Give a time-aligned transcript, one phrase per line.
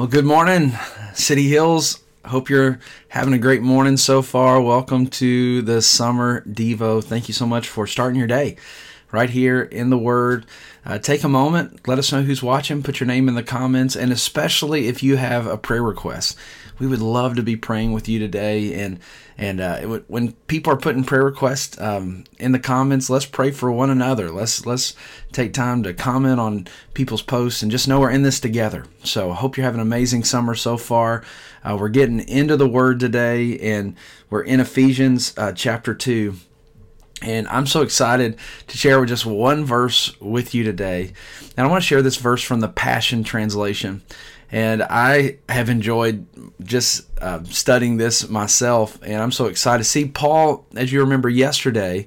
[0.00, 0.72] Well, good morning,
[1.12, 2.02] City Hills.
[2.24, 4.58] Hope you're having a great morning so far.
[4.58, 7.04] Welcome to the Summer Devo.
[7.04, 8.56] Thank you so much for starting your day
[9.12, 10.46] right here in the Word.
[10.84, 13.94] Uh, take a moment, let us know who's watching, put your name in the comments,
[13.94, 16.36] and especially if you have a prayer request.
[16.78, 18.72] We would love to be praying with you today.
[18.72, 18.98] And
[19.36, 23.70] and uh, when people are putting prayer requests um, in the comments, let's pray for
[23.70, 24.30] one another.
[24.30, 24.94] Let's let's
[25.32, 28.86] take time to comment on people's posts and just know we're in this together.
[29.04, 31.22] So I hope you're having an amazing summer so far.
[31.62, 33.94] Uh, we're getting into the Word today, and
[34.30, 36.36] we're in Ephesians uh, chapter two.
[37.22, 38.38] And I'm so excited
[38.68, 41.12] to share with just one verse with you today.
[41.56, 44.02] And I want to share this verse from the Passion Translation.
[44.50, 46.26] And I have enjoyed
[46.62, 48.98] just uh, studying this myself.
[49.02, 49.84] And I'm so excited.
[49.84, 52.06] See, Paul, as you remember yesterday,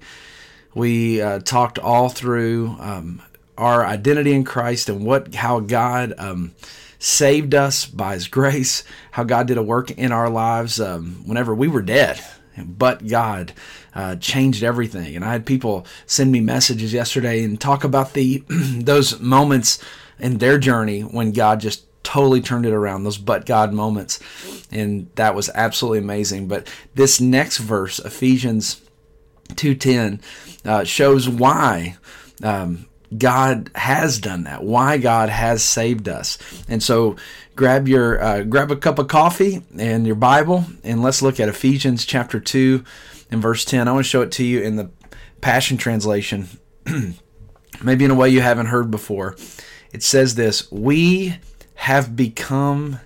[0.74, 3.22] we uh, talked all through um,
[3.58, 6.54] our identity in Christ and what how God um,
[6.98, 11.54] saved us by His grace, how God did a work in our lives um, whenever
[11.54, 12.20] we were dead
[12.58, 13.54] but God
[13.96, 15.16] uh, changed everything.
[15.16, 19.84] And I had people send me messages yesterday and talk about the those moments
[20.20, 23.04] in their journey when God just totally turned it around.
[23.04, 24.20] Those but God moments,
[24.72, 26.48] and that was absolutely amazing.
[26.48, 28.82] But this next verse, Ephesians
[29.56, 30.22] two ten,
[30.66, 31.98] uh, shows why.
[32.42, 32.88] Um,
[33.18, 34.64] God has done that.
[34.64, 37.16] Why God has saved us, and so
[37.56, 41.50] grab your uh, grab a cup of coffee and your Bible, and let's look at
[41.50, 42.84] Ephesians chapter two
[43.32, 43.88] and verse ten.
[43.88, 44.90] I want to show it to you in the
[45.42, 46.48] Passion Translation,
[47.84, 49.36] maybe in a way you haven't heard before.
[49.92, 51.38] It says this: "We
[51.76, 53.00] have become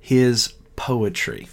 [0.00, 1.48] His poetry."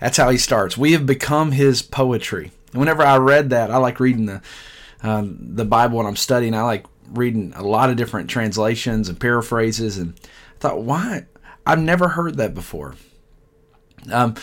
[0.00, 0.76] That's how he starts.
[0.76, 2.52] We have become His poetry.
[2.72, 4.42] And whenever I read that, I like reading the
[5.06, 6.54] um, the Bible when I'm studying.
[6.54, 10.18] I like reading a lot of different translations and paraphrases, and
[10.56, 11.26] I thought, why?
[11.64, 12.94] I've never heard that before.
[14.12, 14.34] Um,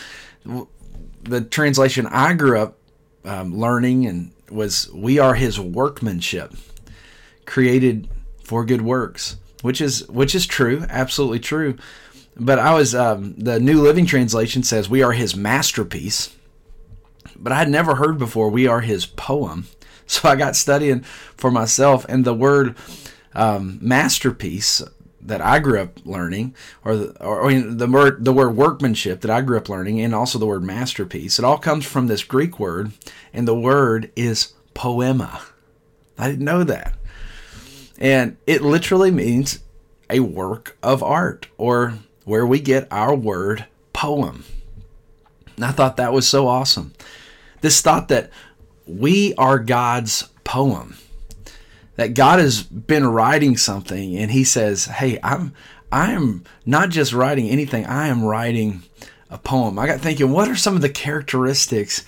[1.22, 2.78] the translation I grew up
[3.24, 6.54] um, learning and was "We are His workmanship,
[7.46, 8.08] created
[8.42, 11.76] for good works," which is which is true, absolutely true.
[12.36, 16.34] But I was um, the New Living Translation says we are His masterpiece,
[17.36, 19.66] but I had never heard before we are His poem.
[20.06, 22.76] So I got studying for myself, and the word
[23.34, 24.82] um, masterpiece
[25.20, 26.54] that I grew up learning,
[26.84, 30.38] or the, or, the word the word workmanship that I grew up learning, and also
[30.38, 31.38] the word masterpiece.
[31.38, 32.92] It all comes from this Greek word,
[33.32, 35.40] and the word is poema.
[36.18, 36.94] I didn't know that,
[37.98, 39.60] and it literally means
[40.10, 41.94] a work of art, or
[42.24, 44.44] where we get our word poem.
[45.56, 46.92] And I thought that was so awesome.
[47.60, 48.30] This thought that
[48.86, 50.96] we are God's poem.
[51.96, 55.54] That God has been writing something and he says, "Hey, I'm
[55.92, 58.82] I am not just writing anything, I am writing
[59.30, 62.04] a poem." I got thinking, what are some of the characteristics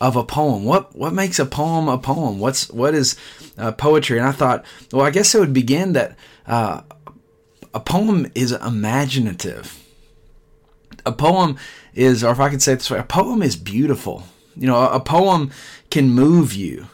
[0.00, 0.64] of a poem?
[0.64, 2.40] What what makes a poem a poem?
[2.40, 3.16] What's what is
[3.56, 4.18] uh, poetry?
[4.18, 6.16] And I thought, well, I guess it would begin that
[6.46, 6.82] uh,
[7.72, 9.84] a poem is imaginative.
[11.06, 11.56] A poem
[11.94, 14.24] is, or if I could say it this way, a poem is beautiful.
[14.58, 15.50] You know, a, a poem
[15.90, 16.86] can move you.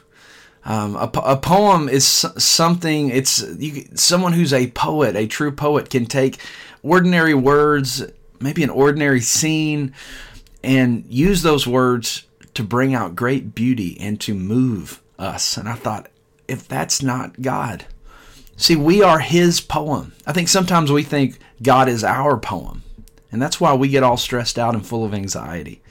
[0.67, 3.11] Um, a, a, poem is something.
[3.11, 6.39] It's you, someone who's a poet, a true poet, can take
[6.83, 8.03] ordinary words,
[8.41, 9.93] maybe an ordinary scene,
[10.63, 15.59] and use those words to bring out great beauty and to move us.
[15.59, 16.09] And I thought,
[16.49, 17.85] if that's not God,
[18.57, 20.15] see, we are His poem.
[20.27, 22.83] I think sometimes we think God is our poem,
[23.31, 25.83] and that's why we get all stressed out and full of anxiety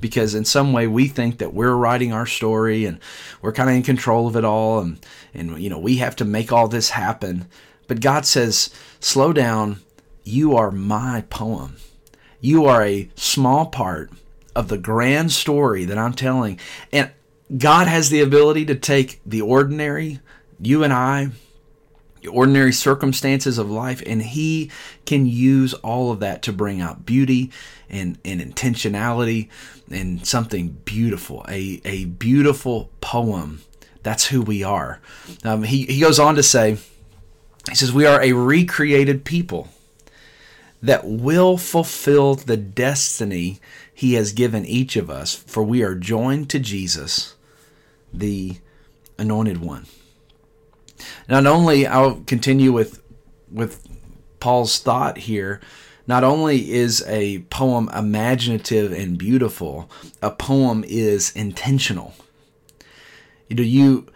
[0.00, 2.98] because in some way we think that we're writing our story and
[3.42, 6.24] we're kind of in control of it all and and you know we have to
[6.24, 7.46] make all this happen.
[7.86, 9.80] But God says slow down.
[10.24, 11.76] You are my poem.
[12.40, 14.10] You are a small part
[14.54, 16.58] of the grand story that I'm telling.
[16.92, 17.10] And
[17.56, 20.20] God has the ability to take the ordinary
[20.60, 21.30] you and I
[22.28, 24.70] ordinary circumstances of life and he
[25.06, 27.50] can use all of that to bring out beauty
[27.88, 29.48] and, and intentionality
[29.90, 33.62] and something beautiful a, a beautiful poem.
[34.02, 35.00] That's who we are.
[35.44, 36.78] Um, he, he goes on to say
[37.68, 39.68] he says we are a recreated people
[40.82, 43.60] that will fulfill the destiny
[43.92, 47.34] he has given each of us for we are joined to jesus
[48.14, 48.56] the
[49.18, 49.86] anointed one
[51.28, 53.02] not only I'll continue with
[53.50, 53.86] with
[54.38, 55.60] Paul's thought here.
[56.06, 59.88] Not only is a poem imaginative and beautiful,
[60.20, 62.14] a poem is intentional.
[63.48, 64.06] You know, you,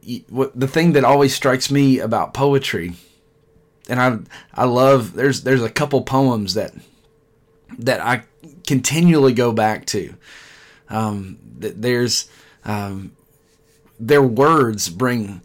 [0.00, 2.94] you what, the thing that always strikes me about poetry
[3.88, 4.18] and I
[4.54, 6.72] I love there's there's a couple poems that
[7.78, 8.24] that I
[8.66, 10.14] continually go back to.
[10.88, 12.28] Um, there's
[12.64, 13.12] um,
[13.98, 15.42] their words bring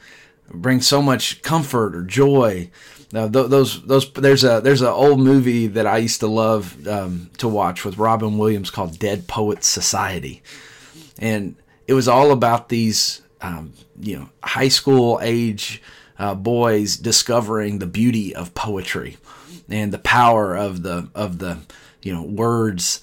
[0.51, 2.69] bring so much comfort or joy.
[3.13, 7.31] Uh, those those there's a there's an old movie that I used to love um,
[7.37, 10.43] to watch with Robin Williams called Dead Poets Society,
[11.17, 11.55] and
[11.87, 15.81] it was all about these um, you know high school age
[16.19, 19.17] uh, boys discovering the beauty of poetry
[19.69, 21.59] and the power of the of the
[22.03, 23.01] you know words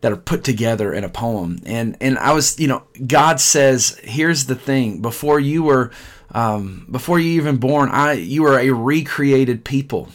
[0.00, 1.60] that are put together in a poem.
[1.66, 5.90] And and I was, you know, God says, here's the thing: before you were,
[6.32, 10.08] um, before you even born, I you were a recreated people.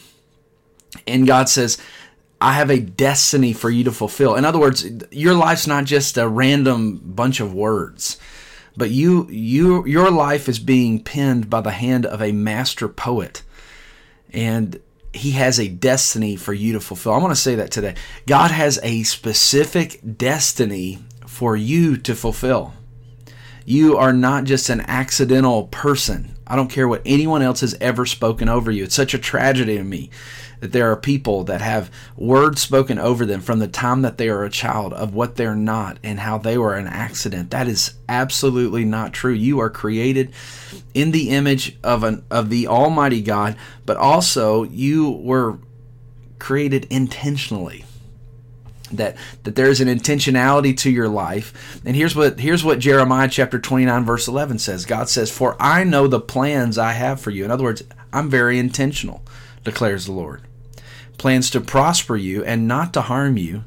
[1.06, 1.78] And God says,
[2.40, 4.34] I have a destiny for you to fulfill.
[4.34, 8.18] In other words, your life's not just a random bunch of words,
[8.76, 13.42] but you you your life is being penned by the hand of a master poet.
[14.32, 14.80] And
[15.14, 17.12] he has a destiny for you to fulfill.
[17.12, 17.94] I want to say that today.
[18.26, 22.74] God has a specific destiny for you to fulfill.
[23.64, 26.36] You are not just an accidental person.
[26.46, 28.84] I don't care what anyone else has ever spoken over you.
[28.84, 30.10] It's such a tragedy to me
[30.64, 34.30] that there are people that have words spoken over them from the time that they
[34.30, 37.50] are a child of what they're not and how they were an accident.
[37.50, 39.34] That is absolutely not true.
[39.34, 40.32] You are created
[40.94, 45.58] in the image of an of the Almighty God, but also you were
[46.38, 47.84] created intentionally.
[48.90, 51.78] That that there is an intentionality to your life.
[51.84, 54.86] And here's what here's what jeremiah chapter 29 verse 11 says.
[54.86, 57.44] God says for i know the plans i have for you.
[57.44, 57.82] In other words
[58.14, 59.22] i'm very intentional
[59.64, 60.42] declares the lord
[61.18, 63.64] plans to prosper you and not to harm you,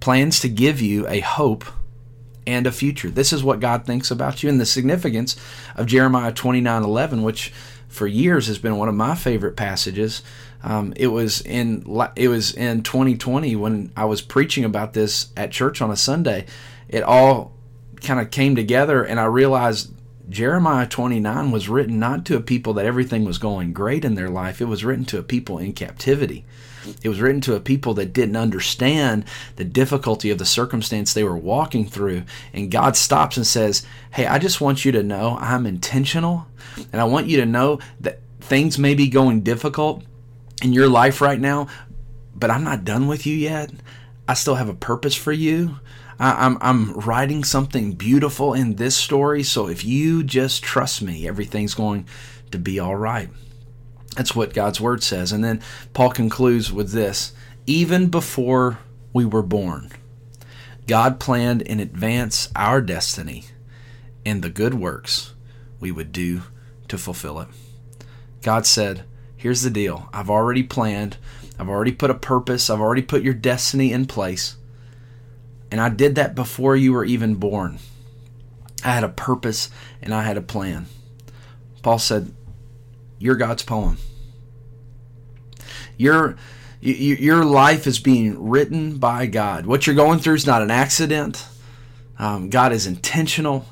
[0.00, 1.64] plans to give you a hope
[2.46, 3.10] and a future.
[3.10, 5.36] This is what God thinks about you and the significance
[5.74, 7.52] of Jeremiah 29:11, which
[7.88, 10.22] for years has been one of my favorite passages.
[10.62, 11.84] Um, it was in
[12.16, 16.46] it was in 2020 when I was preaching about this at church on a Sunday.
[16.88, 17.52] It all
[18.00, 19.92] kind of came together, and I realized
[20.28, 24.28] Jeremiah 29 was written not to a people that everything was going great in their
[24.28, 24.60] life.
[24.60, 26.44] It was written to a people in captivity.
[27.02, 29.24] It was written to a people that didn't understand
[29.56, 32.24] the difficulty of the circumstance they were walking through.
[32.52, 36.46] And God stops and says, Hey, I just want you to know I'm intentional.
[36.92, 40.04] And I want you to know that things may be going difficult
[40.62, 41.68] in your life right now,
[42.34, 43.70] but I'm not done with you yet.
[44.28, 45.78] I still have a purpose for you.
[46.18, 49.42] I, am I'm writing something beautiful in this story.
[49.42, 52.06] So if you just trust me, everything's going
[52.50, 53.28] to be all right.
[54.16, 55.30] That's what God's word says.
[55.32, 55.62] And then
[55.92, 57.32] Paul concludes with this
[57.66, 58.78] even before
[59.12, 59.90] we were born,
[60.86, 63.44] God planned in advance our destiny
[64.24, 65.34] and the good works
[65.80, 66.42] we would do
[66.88, 67.48] to fulfill it.
[68.42, 69.04] God said,
[69.36, 70.08] Here's the deal.
[70.12, 71.18] I've already planned,
[71.58, 74.56] I've already put a purpose, I've already put your destiny in place.
[75.70, 77.78] And I did that before you were even born.
[78.84, 79.70] I had a purpose
[80.00, 80.86] and I had a plan.
[81.82, 82.32] Paul said,
[83.18, 83.98] you're God's poem.
[85.96, 86.36] Your
[86.80, 89.66] your life is being written by God.
[89.66, 91.46] What you're going through is not an accident.
[92.18, 93.66] Um, God is intentional.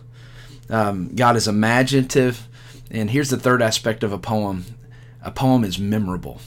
[0.71, 2.49] Um, God is imaginative.
[2.91, 4.65] And here's the third aspect of a poem
[5.23, 6.41] a poem is memorable.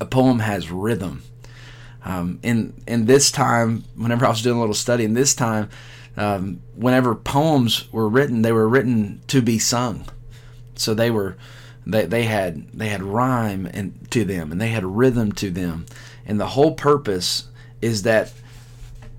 [0.00, 1.22] A poem has rhythm.
[2.04, 5.68] Um, in in this time, whenever I was doing a little study, in this time,
[6.16, 10.06] um, whenever poems were written, they were written to be sung.
[10.74, 11.36] So they were
[11.86, 15.86] they, they had they had rhyme and to them and they had rhythm to them.
[16.26, 17.48] And the whole purpose
[17.80, 18.32] is that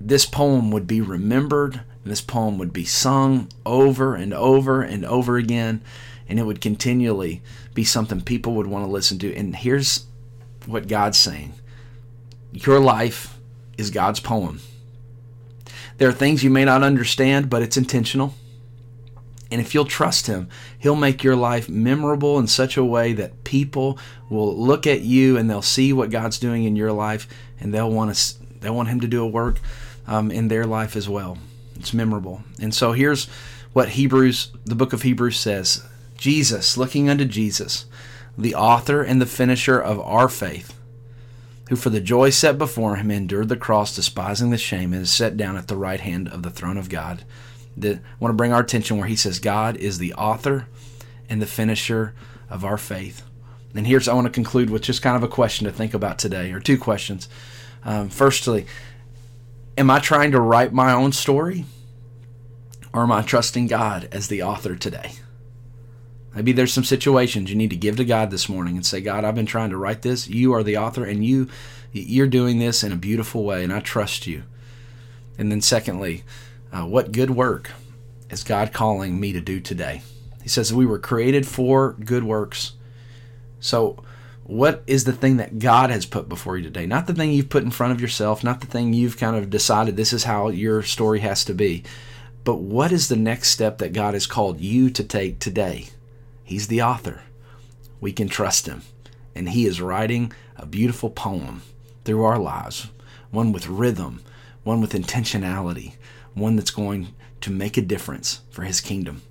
[0.00, 5.04] this poem would be remembered and this poem would be sung over and over and
[5.04, 5.82] over again
[6.28, 7.42] and it would continually
[7.74, 9.34] be something people would want to listen to.
[9.34, 10.06] And here's
[10.66, 11.54] what God's saying.
[12.52, 13.38] Your life
[13.78, 14.60] is God's poem.
[15.98, 18.34] There are things you may not understand, but it's intentional.
[19.50, 23.44] And if you'll trust Him, He'll make your life memorable in such a way that
[23.44, 23.98] people
[24.30, 27.28] will look at you and they'll see what God's doing in your life,
[27.60, 29.60] and they'll want to they want Him to do a work
[30.06, 31.36] um, in their life as well.
[31.76, 32.42] It's memorable.
[32.60, 33.26] And so here's
[33.72, 37.84] what Hebrews, the book of Hebrews says: Jesus, looking unto Jesus,
[38.36, 40.78] the author and the finisher of our faith,
[41.68, 45.12] who for the joy set before him endured the cross, despising the shame, and is
[45.12, 47.24] set down at the right hand of the throne of God
[47.76, 50.66] that want to bring our attention where he says God is the author
[51.28, 52.14] and the finisher
[52.50, 53.22] of our faith.
[53.74, 56.18] And here's I want to conclude with just kind of a question to think about
[56.18, 57.28] today, or two questions.
[57.84, 58.66] Um, firstly,
[59.78, 61.64] am I trying to write my own story,
[62.92, 65.12] or am I trusting God as the author today?
[66.34, 69.24] Maybe there's some situations you need to give to God this morning and say, God,
[69.24, 70.28] I've been trying to write this.
[70.28, 71.48] You are the author, and you
[71.92, 74.44] you're doing this in a beautiful way, and I trust you.
[75.36, 76.24] And then, secondly,
[76.72, 77.70] uh, what good work
[78.30, 80.02] is God calling me to do today?
[80.42, 82.72] He says we were created for good works.
[83.60, 84.02] So,
[84.44, 86.86] what is the thing that God has put before you today?
[86.86, 89.50] Not the thing you've put in front of yourself, not the thing you've kind of
[89.50, 91.84] decided this is how your story has to be.
[92.44, 95.88] But what is the next step that God has called you to take today?
[96.44, 97.22] He's the author.
[98.00, 98.82] We can trust him.
[99.34, 101.62] And he is writing a beautiful poem
[102.04, 102.88] through our lives,
[103.30, 104.22] one with rhythm,
[104.64, 105.94] one with intentionality,
[106.34, 109.22] one that's going to make a difference for his kingdom.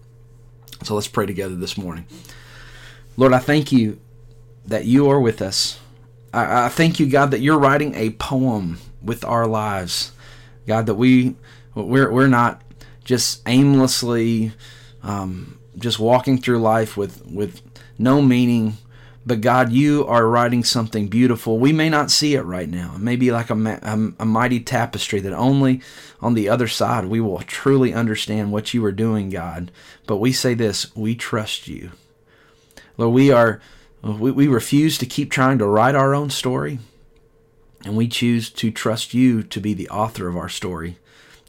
[0.83, 2.05] So let's pray together this morning.
[3.17, 3.99] Lord, I thank you
[4.65, 5.79] that you are with us.
[6.33, 10.11] I, I thank you, God, that you're writing a poem with our lives.
[10.65, 11.35] God, that we
[11.75, 12.61] we're we're not
[13.03, 14.53] just aimlessly
[15.03, 17.61] um, just walking through life with with
[17.97, 18.77] no meaning
[19.25, 21.59] but God, you are writing something beautiful.
[21.59, 22.93] We may not see it right now.
[22.95, 25.81] It may be like a, a, a, mighty tapestry that only
[26.21, 29.71] on the other side we will truly understand what you are doing, God.
[30.07, 31.91] But we say this we trust you.
[32.97, 33.61] Lord, we are
[34.01, 36.79] we, we refuse to keep trying to write our own story,
[37.85, 40.97] and we choose to trust you to be the author of our story.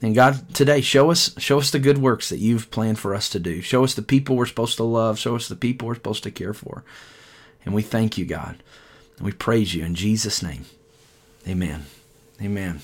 [0.03, 3.29] And God, today, show us show us the good works that you've planned for us
[3.31, 3.61] to do.
[3.61, 5.17] Show us the people we're supposed to love.
[5.17, 6.83] Show us the people we're supposed to care for.
[7.65, 8.61] And we thank you, God.
[9.17, 10.65] And we praise you in Jesus' name.
[11.47, 11.87] Amen.
[12.43, 12.81] Amen.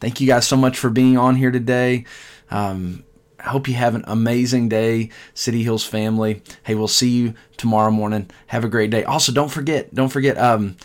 [0.00, 2.06] Thank you guys so much for being on here today.
[2.50, 3.04] Um,
[3.38, 6.42] I hope you have an amazing day, City Hills family.
[6.62, 8.30] Hey, we'll see you tomorrow morning.
[8.46, 9.04] Have a great day.
[9.04, 10.76] Also, don't forget, don't forget, um,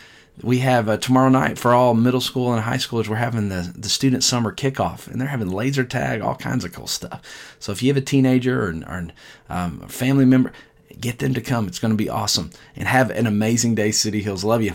[0.42, 3.08] we have uh, tomorrow night for all middle school and high schoolers.
[3.08, 6.74] We're having the the student summer kickoff, and they're having laser tag, all kinds of
[6.74, 7.22] cool stuff.
[7.60, 9.08] So if you have a teenager or, or
[9.50, 10.52] um, a family member,
[11.00, 11.68] get them to come.
[11.68, 12.52] It's going to be awesome.
[12.76, 14.44] And have an amazing day, City Hills.
[14.44, 14.74] Love you.